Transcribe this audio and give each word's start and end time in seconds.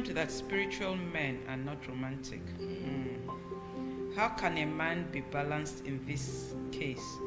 assumed 0.00 0.16
that 0.16 0.30
spiritual 0.30 0.96
men 0.96 1.38
are 1.48 1.56
not 1.56 1.86
romantic. 1.86 2.40
Hmm. 2.58 4.16
How 4.16 4.28
can 4.28 4.58
a 4.58 4.64
man 4.64 5.06
be 5.12 5.20
balanced 5.20 5.86
in 5.86 6.00
this 6.06 6.54
case? 6.72 7.18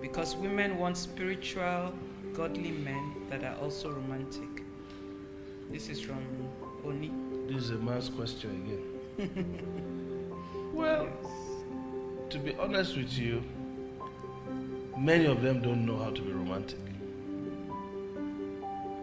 Because 0.00 0.36
women 0.36 0.78
want 0.78 0.96
spiritual, 0.96 1.92
godly 2.34 2.72
men 2.72 3.14
that 3.30 3.44
are 3.44 3.56
also 3.62 3.90
romantic. 3.90 4.64
This 5.70 5.88
is 5.88 6.00
from 6.00 6.22
Oni. 6.84 7.10
This 7.48 7.64
is 7.64 7.70
a 7.70 7.78
man's 7.78 8.08
question 8.08 8.50
again. 9.18 10.32
well, 10.74 11.08
to 12.30 12.38
be 12.38 12.54
honest 12.56 12.96
with 12.96 13.16
you, 13.16 13.42
many 14.98 15.26
of 15.26 15.42
them 15.42 15.62
don't 15.62 15.86
know 15.86 15.96
how 15.96 16.10
to 16.10 16.22
be 16.22 16.32
romantic. 16.32 16.78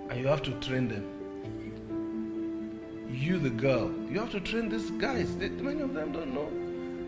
And 0.09 0.19
you 0.19 0.27
have 0.27 0.43
to 0.43 0.51
train 0.59 0.87
them. 0.87 1.22
You, 3.23 3.39
the 3.39 3.51
girl, 3.51 3.89
you 4.09 4.19
have 4.19 4.31
to 4.31 4.41
train 4.41 4.67
these 4.67 4.91
guys. 4.91 5.33
They, 5.37 5.47
many 5.47 5.81
of 5.81 5.93
them 5.93 6.11
don't 6.11 6.33
know. 6.33 6.51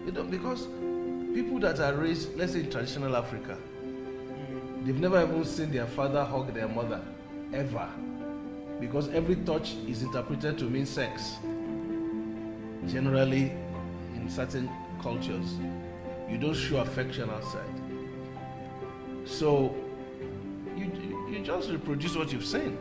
They 0.06 0.12
don't, 0.12 0.32
because 0.32 0.66
people 1.36 1.60
that 1.60 1.82
are 1.82 1.94
raised, 1.94 2.38
let's 2.38 2.54
say 2.54 2.62
in 2.62 2.72
traditional 2.72 3.18
Africa, 3.18 3.58
they've 4.86 4.98
never 4.98 5.22
even 5.22 5.44
seen 5.44 5.74
their 5.74 5.88
father 5.88 6.24
hug 6.24 6.54
their 6.54 6.70
mother, 6.70 7.02
ever. 7.54 7.90
Because 8.80 9.10
every 9.10 9.36
touch 9.36 9.74
is 9.90 10.04
interpreted 10.04 10.58
to 10.60 10.64
mean 10.64 10.86
sex. 10.86 11.36
Generally, 12.88 13.52
in 14.16 14.30
certain 14.30 14.70
cultures, 15.02 15.58
you 16.30 16.38
don't 16.38 16.54
show 16.54 16.78
affection 16.78 17.30
outside. 17.30 17.76
So, 19.26 19.76
you, 20.78 20.90
you 21.30 21.40
just 21.44 21.70
reproduce 21.70 22.16
what 22.16 22.32
you've 22.32 22.46
seen. 22.46 22.78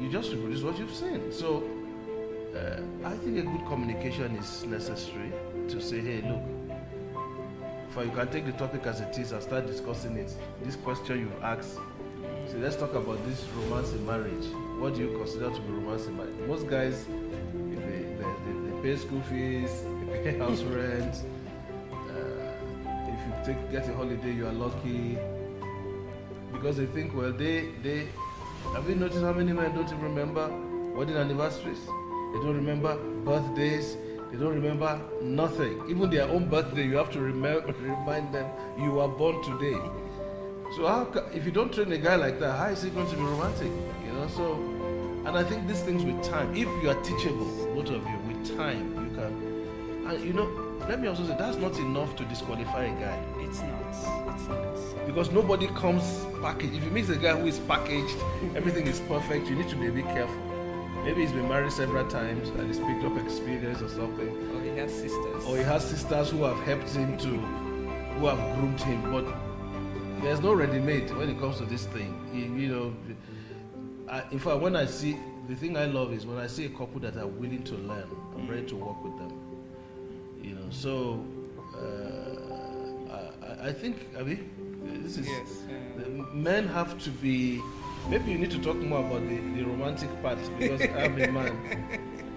You 0.00 0.08
just 0.08 0.32
reproduce 0.32 0.62
what 0.62 0.78
you've 0.78 0.94
seen. 0.94 1.30
So, 1.30 1.62
uh, 2.56 2.80
I 3.06 3.16
think 3.18 3.38
a 3.38 3.42
good 3.42 3.66
communication 3.66 4.34
is 4.36 4.64
necessary 4.64 5.30
to 5.68 5.80
say, 5.80 6.00
hey, 6.00 6.22
look, 6.22 6.42
for 7.90 8.04
you 8.04 8.10
can 8.10 8.28
take 8.28 8.46
the 8.46 8.52
topic 8.52 8.86
as 8.86 9.00
it 9.00 9.18
is 9.18 9.32
and 9.32 9.42
start 9.42 9.66
discussing 9.66 10.16
it. 10.16 10.34
This 10.62 10.76
question 10.76 11.20
you've 11.20 11.42
asked. 11.42 11.74
So 12.50 12.56
let's 12.56 12.76
talk 12.76 12.94
about 12.94 13.24
this 13.26 13.44
romance 13.56 13.92
in 13.92 14.06
marriage. 14.06 14.46
What 14.78 14.94
do 14.94 15.02
you 15.02 15.18
consider 15.18 15.50
to 15.50 15.60
be 15.60 15.72
romance 15.72 16.06
in 16.06 16.16
marriage? 16.16 16.34
Most 16.48 16.66
guys, 16.66 17.04
they, 17.04 17.76
they, 17.76 18.24
they, 18.24 18.70
they 18.70 18.82
pay 18.82 18.96
school 18.96 19.20
fees, 19.22 19.84
they 20.06 20.32
pay 20.32 20.38
house 20.38 20.62
rent. 20.62 21.22
Uh, 21.92 22.52
if 23.06 23.26
you 23.26 23.34
take 23.44 23.70
get 23.70 23.88
a 23.88 23.94
holiday, 23.94 24.32
you 24.32 24.46
are 24.46 24.52
lucky 24.52 25.18
because 26.52 26.78
they 26.78 26.86
think, 26.86 27.14
well, 27.14 27.32
they 27.32 27.68
they 27.82 28.08
have 28.74 28.88
you 28.88 28.94
noticed 28.94 29.22
how 29.22 29.32
many 29.32 29.52
men 29.52 29.74
don't 29.74 29.86
even 29.86 30.02
remember 30.02 30.48
wedding 30.94 31.16
anniversaries? 31.16 31.80
They 32.32 32.38
don't 32.38 32.56
remember 32.56 32.96
birthdays. 33.24 33.96
They 34.30 34.38
don't 34.38 34.54
remember 34.54 35.00
nothing. 35.22 35.82
Even 35.88 36.08
their 36.10 36.28
own 36.28 36.48
birthday, 36.48 36.84
you 36.86 36.96
have 36.96 37.10
to 37.12 37.20
remember, 37.20 37.72
remind 37.80 38.32
them 38.32 38.48
you 38.78 38.92
were 38.92 39.08
born 39.08 39.42
today. 39.42 39.78
So 40.76 40.86
how, 40.86 41.08
if 41.34 41.44
you 41.44 41.50
don't 41.50 41.72
train 41.72 41.90
a 41.90 41.98
guy 41.98 42.14
like 42.14 42.38
that, 42.38 42.56
how 42.56 42.66
is 42.66 42.82
he 42.82 42.90
going 42.90 43.10
to 43.10 43.16
be 43.16 43.22
romantic? 43.22 43.72
You 44.06 44.12
know. 44.12 44.28
So, 44.28 44.54
and 45.26 45.36
I 45.36 45.42
think 45.42 45.66
these 45.66 45.82
things 45.82 46.04
with 46.04 46.22
time. 46.22 46.54
If 46.54 46.68
you 46.82 46.90
are 46.90 47.02
teachable, 47.02 47.74
both 47.74 47.90
of 47.90 48.06
you, 48.06 48.18
with 48.28 48.56
time, 48.56 48.94
you 48.94 49.16
can. 49.16 50.06
And 50.06 50.24
you 50.24 50.32
know, 50.32 50.48
let 50.88 51.00
me 51.00 51.08
also 51.08 51.26
say 51.26 51.34
that's 51.36 51.56
not 51.56 51.76
enough 51.78 52.14
to 52.16 52.24
disqualify 52.24 52.84
a 52.84 53.00
guy 53.00 53.18
It's 53.40 53.60
not. 53.62 53.89
Because 55.10 55.32
nobody 55.32 55.66
comes 55.68 56.24
packaged. 56.40 56.72
If 56.72 56.84
you 56.84 56.90
meet 56.92 57.08
a 57.08 57.16
guy 57.16 57.36
who 57.36 57.48
is 57.48 57.58
packaged, 57.58 58.16
everything 58.54 58.86
is 58.86 59.00
perfect, 59.00 59.48
you 59.48 59.56
need 59.56 59.68
to 59.70 59.74
be 59.74 59.88
a 59.88 59.90
bit 59.90 60.04
careful. 60.04 60.36
Maybe 61.04 61.22
he's 61.22 61.32
been 61.32 61.48
married 61.48 61.72
several 61.72 62.06
times 62.08 62.48
and 62.50 62.68
he's 62.68 62.78
picked 62.78 63.02
up 63.02 63.18
experience 63.18 63.82
or 63.82 63.88
something. 63.88 64.28
Or 64.54 64.62
he 64.62 64.68
has 64.78 64.92
sisters. 64.94 65.44
Or 65.46 65.56
he 65.56 65.64
has 65.64 65.84
sisters 65.84 66.30
who 66.30 66.44
have 66.44 66.58
helped 66.60 66.90
him 66.90 67.18
to, 67.18 67.26
who 67.26 68.26
have 68.26 68.38
groomed 68.56 68.80
him. 68.82 69.10
But 69.10 69.24
there's 70.22 70.40
no 70.42 70.52
ready-made 70.54 71.10
when 71.16 71.28
it 71.28 71.40
comes 71.40 71.58
to 71.58 71.64
this 71.64 71.86
thing. 71.86 72.14
You, 72.32 72.44
you 72.62 72.68
know, 72.72 72.94
I, 74.08 74.22
in 74.30 74.38
fact, 74.38 74.60
when 74.60 74.76
I 74.76 74.86
see 74.86 75.16
the 75.48 75.56
thing 75.56 75.76
I 75.76 75.86
love 75.86 76.12
is 76.12 76.24
when 76.24 76.38
I 76.38 76.46
see 76.46 76.66
a 76.66 76.70
couple 76.70 77.00
that 77.00 77.16
are 77.16 77.26
willing 77.26 77.64
to 77.64 77.74
learn. 77.74 78.08
I'm 78.36 78.46
ready 78.46 78.66
to 78.66 78.76
work 78.76 79.02
with 79.02 79.18
them. 79.18 79.32
You 80.40 80.54
know, 80.54 80.70
so 80.70 81.24
uh, 81.74 83.40
I, 83.64 83.68
I- 83.70 83.72
think 83.72 84.14
mean 84.24 84.69
this 85.02 85.16
is 85.18 85.26
Yes. 85.28 85.62
the 85.96 86.04
um, 86.04 86.42
men 86.42 86.66
have 86.68 86.98
to 87.04 87.10
be 87.10 87.60
maybe 88.08 88.30
you 88.32 88.38
need 88.38 88.50
to 88.50 88.58
talk 88.58 88.76
more 88.76 89.00
about 89.00 89.20
the, 89.28 89.38
the 89.56 89.62
romantic 89.62 90.10
part 90.22 90.38
because 90.58 90.80
i'm 90.82 91.20
a 91.20 91.26
man 91.30 91.54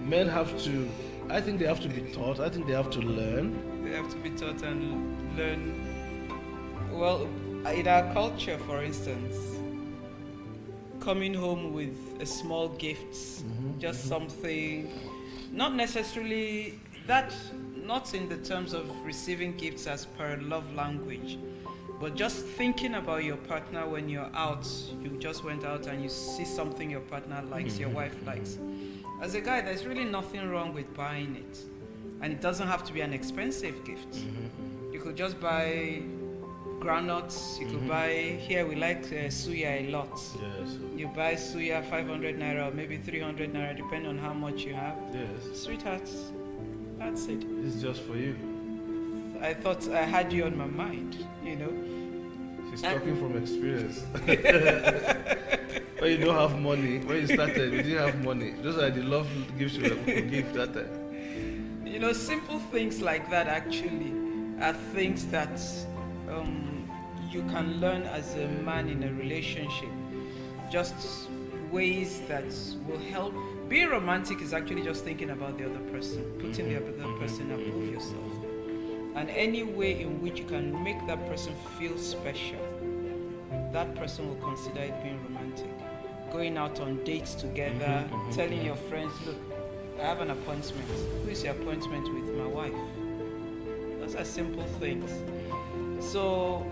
men 0.14 0.28
have 0.28 0.50
to 0.62 0.88
i 1.30 1.40
think 1.40 1.58
they 1.58 1.66
have 1.66 1.80
to 1.80 1.88
be 1.88 2.02
taught 2.12 2.38
i 2.40 2.48
think 2.48 2.66
they 2.66 2.72
have 2.74 2.90
to 2.90 3.00
learn 3.00 3.46
They 3.84 3.92
have 4.00 4.10
to 4.10 4.16
be 4.18 4.30
taught 4.30 4.62
and 4.62 4.80
learn. 5.36 5.62
Well, 6.90 7.28
in 7.80 7.86
our 7.86 8.04
culture, 8.14 8.56
for 8.66 8.82
instance, 8.82 9.36
coming 11.00 11.34
home 11.34 11.72
with 11.74 11.96
a 12.20 12.24
small 12.26 12.68
gift, 12.68 13.12
mm-hmm, 13.14 13.78
just 13.78 14.00
mm-hmm. 14.00 14.08
something, 14.08 14.90
not 15.52 15.74
necessarily 15.74 16.80
that, 17.06 17.34
not 17.84 18.14
in 18.14 18.28
the 18.28 18.38
terms 18.38 18.72
of 18.72 18.84
receiving 19.04 19.54
gifts 19.56 19.86
as 19.86 20.06
per 20.16 20.38
love 20.40 20.64
language, 20.74 21.38
but 22.04 22.14
just 22.16 22.44
thinking 22.44 22.96
about 22.96 23.24
your 23.24 23.38
partner 23.38 23.88
when 23.88 24.10
you're 24.10 24.30
out. 24.34 24.68
You 25.02 25.16
just 25.18 25.42
went 25.42 25.64
out 25.64 25.86
and 25.86 26.02
you 26.02 26.10
see 26.10 26.44
something 26.44 26.90
your 26.90 27.00
partner 27.00 27.42
likes, 27.48 27.78
your 27.78 27.88
mm-hmm. 27.88 27.96
wife 27.96 28.26
likes. 28.26 28.58
As 29.22 29.34
a 29.34 29.40
guy, 29.40 29.62
there's 29.62 29.86
really 29.86 30.04
nothing 30.04 30.46
wrong 30.50 30.74
with 30.74 30.92
buying 30.92 31.34
it. 31.36 31.58
And 32.20 32.30
it 32.30 32.42
doesn't 32.42 32.68
have 32.68 32.84
to 32.84 32.92
be 32.92 33.00
an 33.00 33.14
expensive 33.14 33.82
gift. 33.86 34.12
Mm-hmm. 34.12 34.92
You 34.92 35.00
could 35.00 35.16
just 35.16 35.40
buy 35.40 36.02
groundnuts. 36.78 37.58
You 37.58 37.68
could 37.68 37.76
mm-hmm. 37.76 37.88
buy 37.88 38.38
here. 38.38 38.66
We 38.66 38.74
like 38.74 39.04
uh, 39.04 39.32
suya 39.40 39.88
a 39.88 39.90
lot. 39.90 40.20
yes 40.42 40.76
You 40.94 41.08
buy 41.08 41.36
suya 41.36 41.82
500 41.88 42.38
naira 42.38 42.70
or 42.70 42.74
maybe 42.74 42.98
300 42.98 43.54
naira, 43.54 43.74
depending 43.74 44.10
on 44.10 44.18
how 44.18 44.34
much 44.34 44.64
you 44.64 44.74
have. 44.74 44.98
yes 45.14 45.58
Sweethearts, 45.58 46.32
that's 46.98 47.28
it. 47.28 47.46
it's 47.64 47.80
just 47.80 48.02
for 48.02 48.18
you 48.18 48.53
I 49.40 49.54
thought 49.54 49.88
I 49.88 50.02
had 50.04 50.32
you 50.32 50.44
on 50.44 50.56
my 50.56 50.66
mind. 50.66 51.26
You 51.44 51.56
know. 51.56 52.70
she's 52.70 52.82
talking 52.82 53.16
from 53.18 53.36
experience 53.36 54.02
when 55.98 56.10
you 56.10 56.18
don't 56.18 56.34
have 56.34 56.58
money 56.58 56.98
when 56.98 57.18
you 57.20 57.26
started 57.26 57.72
you 57.72 57.82
didn't 57.82 57.98
have 57.98 58.24
money 58.24 58.50
those 58.62 58.78
are 58.78 58.90
the 58.90 59.02
love 59.02 59.28
gifts 59.58 59.74
you 59.76 59.82
were 59.82 59.90
going 59.90 60.06
to 60.06 60.22
give 60.22 60.52
that 60.54 60.72
time 60.74 61.04
You 61.94 62.00
know, 62.00 62.12
simple 62.12 62.58
things 62.58 63.00
like 63.00 63.30
that 63.30 63.46
actually 63.46 64.12
are 64.60 64.72
things 64.72 65.26
that 65.26 65.60
um, 66.28 66.90
you 67.30 67.42
can 67.44 67.78
learn 67.80 68.02
as 68.02 68.34
a 68.34 68.48
man 68.48 68.88
in 68.88 69.04
a 69.04 69.12
relationship. 69.12 69.90
Just 70.72 71.28
ways 71.70 72.20
that 72.26 72.46
will 72.88 72.98
help. 72.98 73.32
Being 73.68 73.90
romantic 73.90 74.40
is 74.40 74.52
actually 74.52 74.82
just 74.82 75.04
thinking 75.04 75.30
about 75.30 75.56
the 75.56 75.66
other 75.70 75.78
person, 75.92 76.24
putting 76.40 76.68
the 76.68 76.78
other 76.78 76.92
person 77.20 77.52
above 77.52 77.86
yourself. 77.86 78.43
And 79.14 79.30
any 79.30 79.62
way 79.62 80.00
in 80.00 80.20
which 80.20 80.38
you 80.38 80.44
can 80.44 80.82
make 80.82 81.06
that 81.06 81.24
person 81.28 81.54
feel 81.78 81.96
special, 81.98 82.58
that 83.72 83.94
person 83.94 84.28
will 84.28 84.48
consider 84.48 84.80
it 84.80 85.02
being 85.02 85.22
romantic. 85.24 85.70
Going 86.32 86.56
out 86.56 86.80
on 86.80 87.02
dates 87.04 87.34
together, 87.34 87.84
mm-hmm, 87.84 88.14
mm-hmm, 88.14 88.30
telling 88.32 88.64
your 88.64 88.76
friends, 88.76 89.12
look, 89.24 89.36
I 90.00 90.02
have 90.02 90.20
an 90.20 90.30
appointment. 90.30 90.88
Who 91.22 91.30
is 91.30 91.44
your 91.44 91.54
appointment 91.54 92.12
with? 92.12 92.34
My 92.36 92.46
wife. 92.46 92.72
Those 94.00 94.16
are 94.16 94.24
simple 94.24 94.64
things. 94.80 95.10
So 96.04 96.66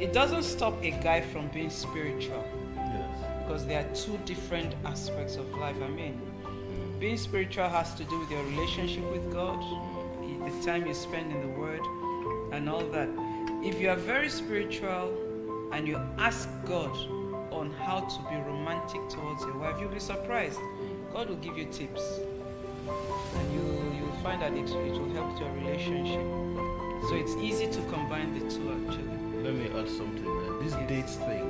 it 0.00 0.12
doesn't 0.12 0.42
stop 0.42 0.82
a 0.82 0.90
guy 0.90 1.20
from 1.20 1.48
being 1.48 1.70
spiritual 1.70 2.44
yes 2.76 3.28
because 3.48 3.66
there 3.66 3.80
are 3.80 3.94
two 3.94 4.18
different 4.24 4.74
aspects 4.84 5.36
of 5.36 5.48
life. 5.54 5.76
I 5.82 5.88
mean, 5.88 6.20
being 7.00 7.16
spiritual 7.16 7.68
has 7.68 7.94
to 7.94 8.04
do 8.04 8.18
with 8.18 8.30
your 8.30 8.42
relationship 8.44 9.10
with 9.10 9.32
God, 9.32 9.58
mm-hmm. 9.58 9.97
The 10.44 10.64
time 10.64 10.86
you 10.86 10.94
spend 10.94 11.32
in 11.32 11.40
the 11.40 11.48
Word, 11.58 11.80
and 12.52 12.68
all 12.68 12.84
that. 12.90 13.08
If 13.62 13.80
you 13.80 13.90
are 13.90 13.96
very 13.96 14.28
spiritual 14.28 15.12
and 15.72 15.86
you 15.88 15.96
ask 16.18 16.48
God 16.66 16.96
on 17.52 17.72
how 17.72 18.00
to 18.00 18.18
be 18.30 18.36
romantic 18.36 19.00
towards 19.08 19.42
your 19.42 19.58
wife, 19.58 19.76
you'll 19.80 19.90
be 19.90 19.98
surprised. 20.00 20.58
God 21.12 21.28
will 21.28 21.36
give 21.36 21.58
you 21.58 21.64
tips, 21.66 22.20
and 23.36 23.52
you 23.52 23.62
you'll 23.98 24.22
find 24.22 24.40
that 24.42 24.52
it, 24.52 24.68
it 24.70 24.92
will 25.00 25.12
help 25.12 25.38
your 25.40 25.50
relationship. 25.52 26.22
So 27.08 27.14
it's 27.14 27.34
easy 27.36 27.66
to 27.68 27.80
combine 27.90 28.34
the 28.38 28.40
two 28.50 28.72
actually. 28.72 29.18
let 29.44 29.54
me 29.54 29.66
add 29.78 29.88
something 29.88 30.24
there. 30.24 30.58
this 30.62 30.72
Yes. 30.74 30.88
dates 30.88 31.14
thing 31.16 31.46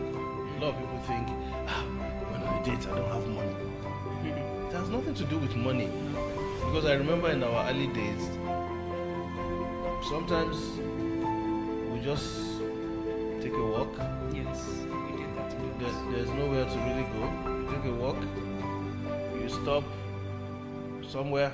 a 0.58 0.64
lot 0.64 0.74
of 0.74 0.78
people 0.78 1.00
think 1.08 1.26
ah, 1.66 1.82
when 2.30 2.42
i 2.42 2.62
date 2.62 2.86
i 2.86 2.94
don't 2.98 3.10
have 3.10 3.26
money 3.28 3.54
It 4.68 4.74
has 4.74 4.88
nothing 4.90 5.14
to 5.14 5.24
do 5.24 5.38
with 5.38 5.56
money. 5.56 5.88
Because 6.66 6.84
I 6.84 6.92
remember 6.92 7.30
in 7.30 7.42
our 7.42 7.70
early 7.70 7.86
days, 7.88 8.28
sometimes 10.02 10.56
we 11.92 12.00
just 12.00 12.60
take 13.40 13.52
a 13.52 13.66
walk. 13.66 13.94
yes, 14.32 14.66
we 15.10 15.16
did 15.18 15.36
that. 15.36 15.50
There, 15.78 16.12
there's 16.12 16.30
nowhere 16.30 16.64
to 16.64 16.78
really 16.78 17.06
go. 17.14 17.22
You 17.46 17.68
take 17.76 17.84
a 17.90 17.94
walk, 17.94 18.16
you 19.40 19.48
stop 19.48 19.84
somewhere. 21.08 21.52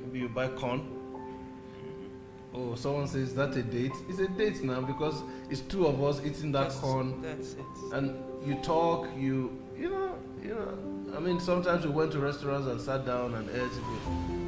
Maybe 0.00 0.20
you 0.20 0.28
buy 0.28 0.48
corn. 0.48 0.80
Mm-hmm. 0.80 2.56
Oh, 2.56 2.74
someone 2.74 3.06
says 3.06 3.34
that's 3.34 3.56
a 3.56 3.62
date. 3.62 3.92
It's 4.08 4.18
a 4.20 4.28
date 4.28 4.62
now 4.62 4.80
because 4.80 5.22
it's 5.50 5.60
two 5.60 5.86
of 5.86 6.02
us 6.02 6.20
eating 6.24 6.52
that 6.52 6.64
That's- 6.70 6.78
corn, 6.80 7.20
That's 7.22 7.52
it. 7.54 7.92
and 7.92 8.16
you 8.46 8.54
talk. 8.62 9.06
You 9.16 9.58
you 9.76 9.90
know 9.90 10.14
you 10.42 10.54
know. 10.54 10.78
I 11.16 11.20
mean, 11.20 11.40
sometimes 11.40 11.86
we 11.86 11.90
went 11.90 12.12
to 12.12 12.18
restaurants 12.18 12.68
and 12.68 12.78
sat 12.80 13.06
down 13.06 13.34
and 13.34 13.48
ate 13.48 13.70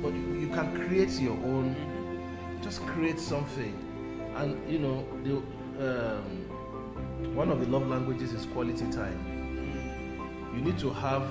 but 0.03 0.13
you, 0.13 0.41
you 0.41 0.49
can 0.49 0.75
create 0.87 1.11
your 1.21 1.33
own. 1.33 1.75
Mm-hmm. 1.75 1.90
Just 2.71 2.87
create 2.87 3.19
something, 3.19 3.75
and 4.37 4.71
you 4.71 4.79
know 4.79 5.05
the 5.25 5.39
um, 5.85 7.35
one 7.35 7.51
of 7.51 7.59
the 7.59 7.67
love 7.67 7.89
languages 7.89 8.33
is 8.33 8.47
quality 8.47 8.89
time. 8.93 9.19
You 10.55 10.61
need 10.61 10.79
to 10.79 10.91
have 10.91 11.29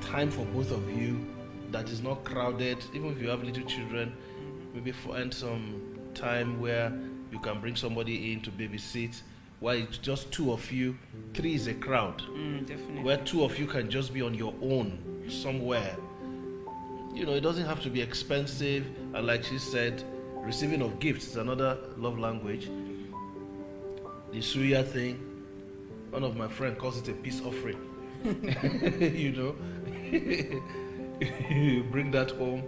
time 0.00 0.30
for 0.30 0.46
both 0.46 0.72
of 0.72 0.90
you 0.90 1.20
that 1.70 1.90
is 1.90 2.02
not 2.02 2.24
crowded. 2.24 2.82
Even 2.94 3.10
if 3.10 3.20
you 3.20 3.28
have 3.28 3.44
little 3.44 3.64
children, 3.64 4.16
maybe 4.72 4.90
find 4.90 5.34
some 5.34 5.82
time 6.14 6.62
where 6.62 6.98
you 7.30 7.38
can 7.38 7.60
bring 7.60 7.76
somebody 7.76 8.32
in 8.32 8.40
to 8.40 8.50
babysit. 8.50 9.20
While 9.60 9.76
it's 9.76 9.98
just 9.98 10.32
two 10.32 10.50
of 10.50 10.72
you, 10.72 10.96
three 11.34 11.52
is 11.52 11.66
a 11.66 11.74
crowd. 11.74 12.22
Mm, 12.22 12.66
definitely. 12.66 13.02
Where 13.02 13.18
two 13.18 13.44
of 13.44 13.58
you 13.58 13.66
can 13.66 13.90
just 13.90 14.14
be 14.14 14.22
on 14.22 14.32
your 14.32 14.54
own 14.62 15.26
somewhere. 15.28 15.94
You 17.16 17.24
know, 17.24 17.32
it 17.32 17.40
doesn't 17.40 17.64
have 17.64 17.82
to 17.82 17.88
be 17.88 18.02
expensive. 18.02 18.86
And 19.14 19.26
like 19.26 19.42
she 19.42 19.58
said, 19.58 20.04
receiving 20.34 20.82
of 20.82 20.98
gifts 21.00 21.28
is 21.28 21.36
another 21.36 21.78
love 21.96 22.18
language. 22.18 22.68
The 24.32 24.38
suya 24.38 24.86
thing, 24.86 25.18
one 26.10 26.22
of 26.22 26.36
my 26.36 26.46
friends 26.46 26.78
calls 26.78 26.98
it 26.98 27.08
a 27.08 27.14
peace 27.14 27.40
offering. 27.40 27.78
you 28.22 29.32
know, 29.32 29.56
you 31.50 31.84
bring 31.90 32.10
that 32.10 32.32
home. 32.32 32.62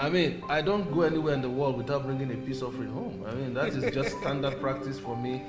I 0.00 0.08
mean, 0.10 0.42
I 0.48 0.60
don't 0.60 0.92
go 0.92 1.02
anywhere 1.02 1.34
in 1.34 1.40
the 1.40 1.48
world 1.48 1.76
without 1.76 2.06
bringing 2.06 2.32
a 2.32 2.36
peace 2.36 2.60
offering 2.60 2.90
home. 2.90 3.24
I 3.24 3.34
mean, 3.34 3.54
that 3.54 3.68
is 3.68 3.94
just 3.94 4.18
standard 4.20 4.60
practice 4.60 4.98
for 4.98 5.16
me. 5.16 5.44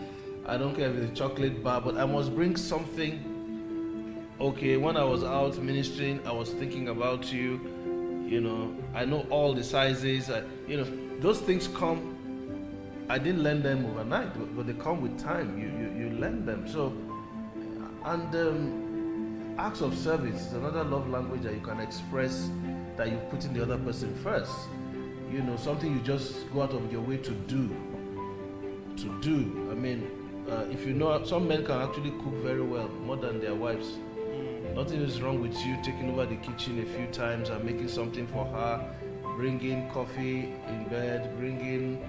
I 0.46 0.58
don't 0.58 0.76
care 0.76 0.92
if 0.92 0.96
it's 0.96 1.12
a 1.12 1.16
chocolate 1.16 1.64
bar, 1.64 1.82
but 1.82 1.98
I 1.98 2.06
must 2.06 2.36
bring 2.36 2.56
something. 2.56 4.28
Okay, 4.40 4.78
when 4.78 4.96
I 4.96 5.04
was 5.04 5.24
out 5.24 5.58
ministering, 5.58 6.26
I 6.26 6.32
was 6.32 6.52
thinking 6.52 6.90
about 6.90 7.34
you. 7.34 7.60
You 8.30 8.42
know, 8.42 8.76
I 8.94 9.06
know 9.06 9.26
all 9.32 9.56
the 9.56 9.64
sizes. 9.64 10.30
I, 10.30 10.44
you 10.68 10.78
know, 10.78 10.86
those 11.20 11.40
things 11.40 11.68
come. 11.68 12.16
I 13.10 13.18
didn't 13.18 13.42
learn 13.42 13.64
them 13.64 13.88
overnight, 13.88 14.38
but, 14.38 14.56
but 14.56 14.68
they 14.68 14.74
come 14.74 15.02
with 15.02 15.20
time. 15.20 15.58
You, 15.58 15.68
you 15.68 15.88
you 16.00 16.20
learn 16.20 16.46
them. 16.46 16.68
So, 16.68 16.94
and 18.06 18.36
um, 18.36 19.56
acts 19.58 19.82
of 19.82 19.98
service 19.98 20.46
is 20.46 20.54
another 20.54 20.84
love 20.84 21.10
language 21.10 21.42
that 21.42 21.56
you 21.56 21.62
can 21.62 21.80
express 21.80 22.52
that 22.98 23.10
you 23.10 23.18
put 23.32 23.46
in 23.46 23.54
the 23.56 23.64
other 23.64 23.80
person 23.80 24.14
first. 24.18 24.54
You 25.32 25.42
know, 25.42 25.58
something 25.58 25.92
you 25.92 26.00
just 26.02 26.54
go 26.54 26.62
out 26.62 26.74
of 26.74 26.92
your 26.92 27.02
way 27.02 27.18
to 27.18 27.32
do. 27.32 27.68
To 28.98 29.22
do. 29.22 29.70
I 29.72 29.74
mean, 29.74 30.08
uh, 30.48 30.66
if 30.70 30.86
you 30.86 30.94
know, 30.94 31.24
some 31.24 31.48
men 31.48 31.66
can 31.66 31.82
actually 31.82 32.12
cook 32.12 32.36
very 32.44 32.62
well, 32.62 32.90
more 32.90 33.18
than 33.18 33.40
their 33.40 33.56
wives. 33.56 33.98
Nothing 34.80 35.02
is 35.02 35.22
wrong 35.22 35.42
with 35.42 35.58
you 35.66 35.76
taking 35.84 36.10
over 36.10 36.26
the 36.26 36.38
kitchen 36.38 36.80
a 36.80 36.86
few 36.86 37.06
times 37.08 37.50
and 37.50 37.62
making 37.66 37.90
something 37.90 38.26
for 38.26 38.46
her, 38.46 38.96
bringing 39.36 39.90
coffee 39.90 40.56
in 40.70 40.86
bed, 40.90 41.38
bringing, 41.38 42.02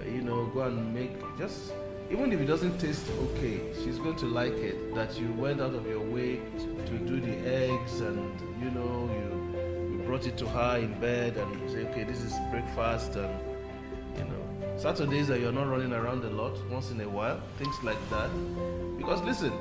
uh, 0.00 0.08
you 0.08 0.22
know, 0.22 0.46
go 0.46 0.62
and 0.62 0.94
make 0.94 1.12
just. 1.36 1.74
Even 2.10 2.32
if 2.32 2.40
it 2.40 2.46
doesn't 2.46 2.78
taste 2.78 3.04
okay, 3.20 3.60
she's 3.84 3.98
going 3.98 4.16
to 4.16 4.24
like 4.24 4.54
it. 4.54 4.94
That 4.94 5.20
you 5.20 5.30
went 5.34 5.60
out 5.60 5.74
of 5.74 5.86
your 5.86 6.00
way 6.00 6.40
to 6.86 6.98
do 7.00 7.20
the 7.20 7.36
eggs, 7.46 8.00
and 8.00 8.40
you 8.62 8.70
know, 8.70 9.10
you 9.12 9.92
you 9.92 10.02
brought 10.06 10.26
it 10.26 10.38
to 10.38 10.46
her 10.46 10.78
in 10.78 10.98
bed, 10.98 11.36
and 11.36 11.60
you 11.60 11.68
say, 11.68 11.86
okay, 11.90 12.04
this 12.04 12.22
is 12.22 12.32
breakfast, 12.50 13.16
and 13.16 13.38
you 14.16 14.24
know, 14.24 14.78
Saturdays 14.78 15.28
that 15.28 15.40
you're 15.40 15.52
not 15.52 15.68
running 15.68 15.92
around 15.92 16.24
a 16.24 16.30
lot 16.30 16.56
once 16.70 16.90
in 16.90 16.98
a 17.02 17.08
while, 17.10 17.42
things 17.58 17.76
like 17.82 18.00
that. 18.08 18.30
Because 18.96 19.20
listen, 19.20 19.52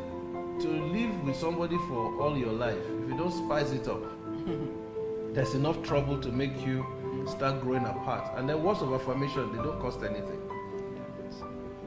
to 0.61 0.67
live 0.67 1.23
with 1.23 1.35
somebody 1.35 1.77
for 1.87 2.21
all 2.21 2.37
your 2.37 2.53
life, 2.53 2.77
if 3.03 3.09
you 3.09 3.17
don't 3.17 3.31
spice 3.31 3.71
it 3.71 3.87
up, 3.87 4.01
there's 5.33 5.53
enough 5.53 5.81
trouble 5.83 6.19
to 6.21 6.29
make 6.29 6.65
you 6.65 6.85
start 7.27 7.61
growing 7.61 7.85
apart. 7.85 8.37
And 8.37 8.47
then 8.47 8.63
words 8.63 8.81
of 8.81 8.93
affirmation, 8.93 9.51
they 9.51 9.61
don't 9.61 9.79
cost 9.79 10.01
anything. 10.03 10.41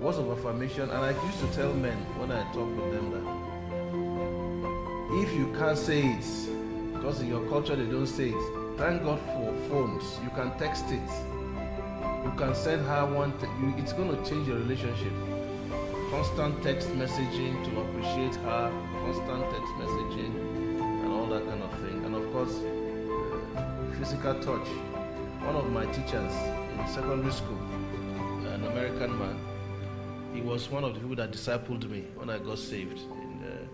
Words 0.01 0.19
of 0.19 0.31
affirmation, 0.31 0.91
and 0.91 0.93
I 0.93 1.11
used 1.27 1.41
to 1.41 1.47
tell 1.57 1.73
men 1.75 1.97
when 2.19 2.31
I 2.31 2.43
talk 2.53 2.69
with 2.77 2.93
them 2.93 3.11
that 3.11 3.49
if 5.23 5.33
you 5.33 5.53
can't 5.59 5.79
say 5.79 6.03
it, 6.03 6.95
because 6.95 7.21
in 7.21 7.29
your 7.29 7.49
culture 7.49 7.75
they 7.75 7.91
don't 7.91 8.07
say 8.07 8.29
it, 8.29 8.77
thank 8.77 9.03
God 9.03 9.19
for 9.21 9.55
phones. 9.69 10.05
You 10.23 10.31
can 10.31 10.57
text 10.59 10.85
it. 10.91 11.11
You 12.25 12.33
can 12.37 12.55
send 12.55 12.87
her 12.87 13.07
one. 13.07 13.33
Te- 13.39 13.47
you, 13.61 13.75
it's 13.79 13.93
going 13.93 14.11
to 14.11 14.29
change 14.29 14.47
your 14.47 14.59
relationship 14.59 15.13
constant 16.11 16.63
text 16.63 16.89
messaging 16.91 17.63
to 17.65 17.81
appreciate 17.81 18.35
her, 18.37 18.73
constant 19.05 19.51
text 19.51 19.73
messaging, 19.75 20.35
and 20.81 21.13
all 21.13 21.27
that 21.27 21.45
kind 21.47 21.63
of 21.63 21.71
thing. 21.81 22.03
And 22.05 22.15
of 22.15 22.33
course, 22.33 22.55
uh, 23.57 23.99
physical 23.99 24.35
touch. 24.41 24.69
One 25.45 25.57
of 25.57 25.71
my 25.71 25.85
teachers 25.87 26.33
in 26.33 26.89
secondary 26.89 27.33
school, 27.33 27.59
an 28.53 28.65
American 28.65 29.19
man, 29.19 29.39
he 30.35 30.41
was 30.41 30.71
one 30.71 30.85
of 30.85 30.95
the 30.95 31.01
people 31.01 31.17
that 31.17 31.31
discipled 31.31 31.89
me 31.91 32.05
when 32.17 32.31
I 32.31 32.39
got 32.39 32.59
saved 32.59 32.99
in 32.99 33.43
uh, 33.45 33.67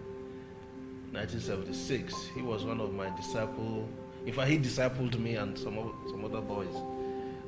1976. 1.12 2.30
He 2.34 2.42
was 2.42 2.64
one 2.64 2.80
of 2.80 2.92
my 2.92 3.14
disciple. 3.16 3.88
In 4.26 4.32
fact, 4.32 4.50
he 4.50 4.58
discipled 4.58 5.18
me 5.18 5.36
and 5.36 5.56
some 5.56 5.76
some 6.08 6.24
other 6.24 6.40
boys. 6.40 6.74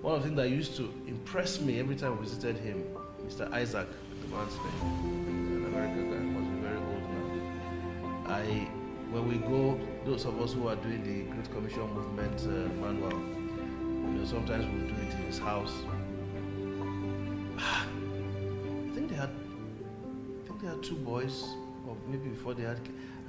One 0.03 0.15
of 0.15 0.23
the 0.23 0.29
things 0.29 0.37
that 0.37 0.51
used 0.51 0.77
to 0.77 0.93
impress 1.09 1.61
me 1.61 1.81
every 1.81 1.97
time 1.97 2.17
I 2.19 2.23
visited 2.23 2.59
him, 2.59 2.85
Mr. 3.27 3.51
Isaac, 3.53 3.89
the 4.31 4.37
man's 4.37 4.57
name, 4.57 5.57
an 5.57 5.65
American 5.67 6.11
guy, 6.11 6.19
must 6.19 6.51
be 6.53 6.59
very 6.61 6.77
old 6.77 7.03
now. 7.11 8.33
I, 8.33 8.69
when 9.11 9.29
we 9.29 9.37
go, 9.37 9.79
those 10.05 10.25
of 10.25 10.41
us 10.41 10.53
who 10.53 10.69
are 10.69 10.77
doing 10.77 11.03
the 11.03 11.31
Great 11.33 11.51
Commission 11.53 11.93
movement 11.95 12.41
uh, 12.43 12.69
manual, 12.81 13.11
you 13.11 14.19
know, 14.19 14.25
sometimes 14.25 14.67
we'll 14.67 14.89
do 14.89 14.95
it 15.03 15.15
in 15.15 15.27
his 15.27 15.39
house. 15.39 15.73
I 17.59 18.95
think 18.95 19.11
they 19.11 19.17
had, 19.17 19.31
I 19.31 20.49
think 20.49 20.61
they 20.61 20.69
had 20.69 20.83
two 20.83 20.97
boys, 20.97 21.45
or 21.87 21.97
maybe 22.09 22.29
before 22.29 22.55
they 22.55 22.65
had, 22.65 22.81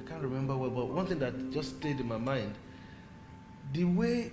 I 0.04 0.10
can't 0.10 0.22
remember 0.22 0.58
well. 0.58 0.70
But 0.70 0.90
one 0.90 1.06
thing 1.06 1.20
that 1.20 1.52
just 1.52 1.78
stayed 1.78 2.00
in 2.00 2.08
my 2.08 2.18
mind, 2.18 2.56
the 3.74 3.84
way 3.84 4.32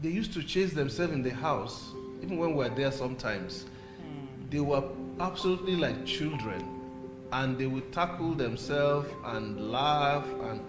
they 0.00 0.08
used 0.10 0.32
to 0.34 0.42
chase 0.42 0.72
themselves 0.72 1.12
in 1.12 1.22
the 1.22 1.30
house, 1.30 1.92
even 2.22 2.36
when 2.36 2.50
we 2.50 2.56
were 2.56 2.68
there 2.68 2.92
sometimes, 2.92 3.66
they 4.50 4.60
were 4.60 4.82
absolutely 5.20 5.76
like 5.76 6.04
children 6.04 6.64
and 7.32 7.56
they 7.58 7.66
would 7.66 7.90
tackle 7.92 8.34
themselves 8.34 9.08
and 9.26 9.70
laugh 9.70 10.26
and 10.44 10.60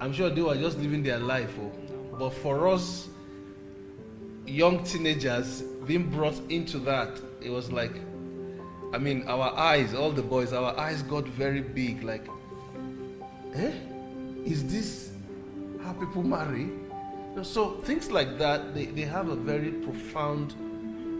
i'm 0.00 0.12
sure 0.12 0.30
they 0.30 0.42
were 0.42 0.56
just 0.56 0.78
living 0.78 1.02
their 1.02 1.18
life 1.18 1.52
oh. 1.60 1.72
but 2.18 2.30
for 2.30 2.68
us 2.68 3.08
young 4.46 4.82
teenagers 4.84 5.62
being 5.86 6.08
brought 6.10 6.38
into 6.50 6.78
that 6.78 7.20
it 7.40 7.50
was 7.50 7.72
like 7.72 7.92
i 8.92 8.98
mean 8.98 9.24
our 9.26 9.56
eyes 9.58 9.94
all 9.94 10.10
the 10.10 10.22
boys 10.22 10.52
our 10.52 10.78
eyes 10.78 11.02
got 11.02 11.26
very 11.28 11.60
big 11.60 12.02
like 12.02 12.26
eh 13.54 13.72
is 14.44 14.66
this 14.66 15.10
how 15.82 15.92
people 15.92 16.22
marry 16.22 16.70
so 17.42 17.72
things 17.80 18.10
like 18.10 18.38
that 18.38 18.74
they, 18.74 18.86
they 18.86 19.02
have 19.02 19.28
a 19.28 19.34
very 19.34 19.70
profound 19.70 20.54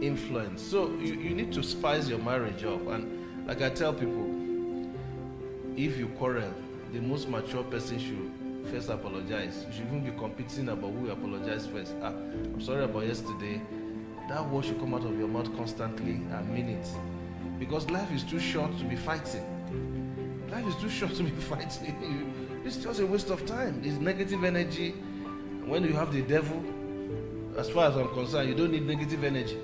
influence. 0.01 0.61
So 0.61 0.89
you, 0.95 1.15
you 1.15 1.35
need 1.35 1.51
to 1.53 1.63
spice 1.63 2.07
your 2.07 2.19
marriage 2.19 2.63
up. 2.63 2.85
And 2.87 3.47
like 3.47 3.61
I 3.61 3.69
tell 3.69 3.93
people, 3.93 4.25
if 5.75 5.97
you 5.97 6.07
quarrel, 6.17 6.53
the 6.93 7.01
most 7.01 7.29
mature 7.29 7.63
person 7.63 7.99
should 7.99 8.31
first 8.71 8.89
apologize. 8.89 9.65
You 9.67 9.73
should 9.73 9.87
even 9.87 10.03
be 10.03 10.17
competing 10.17 10.69
about 10.69 10.91
who 10.91 11.09
apologize 11.09 11.67
first. 11.67 11.93
Ah, 12.01 12.07
I'm 12.07 12.61
sorry 12.61 12.83
about 12.83 13.05
yesterday. 13.05 13.61
That 14.29 14.47
word 14.49 14.65
should 14.65 14.79
come 14.79 14.93
out 14.93 15.05
of 15.05 15.17
your 15.17 15.27
mouth 15.27 15.55
constantly 15.55 16.13
and 16.13 16.49
mean 16.49 16.69
it. 16.69 16.87
Because 17.59 17.89
life 17.91 18.11
is 18.11 18.23
too 18.23 18.39
short 18.39 18.75
to 18.79 18.83
be 18.83 18.95
fighting. 18.95 19.45
Life 20.49 20.65
is 20.67 20.75
too 20.77 20.89
short 20.89 21.13
to 21.15 21.23
be 21.23 21.29
fighting. 21.41 22.61
It's 22.65 22.77
just 22.77 22.99
a 22.99 23.05
waste 23.05 23.29
of 23.29 23.45
time. 23.45 23.81
It's 23.83 23.97
negative 23.97 24.43
energy. 24.43 24.91
When 25.65 25.83
you 25.83 25.93
have 25.93 26.11
the 26.11 26.21
devil, 26.21 26.63
as 27.57 27.69
far 27.69 27.89
as 27.89 27.97
I'm 27.97 28.09
concerned, 28.09 28.49
you 28.49 28.55
don't 28.55 28.71
need 28.71 28.85
negative 28.85 29.23
energy 29.23 29.59